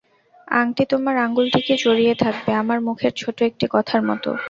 আংটি 0.53 0.83
তোমার 0.85 1.15
আঙুলটিকে 1.17 1.73
জড়িয়ে 1.77 2.13
থাকবে 2.15 2.51
আমার 2.53 2.79
মুখের 2.87 3.13
ছোটো 3.17 3.41
একটি 3.45 3.65
কথার 3.71 4.01
মতো। 4.09 4.31